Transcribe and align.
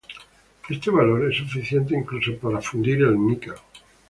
Este 0.67 0.89
valor 0.89 1.29
es 1.29 1.37
suficiente 1.37 1.93
incluso 1.95 2.35
para 2.37 2.59
fundir 2.59 3.03
el 3.03 3.23
níquel. 3.23 3.53